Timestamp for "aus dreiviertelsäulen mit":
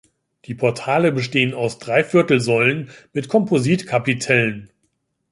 1.53-3.27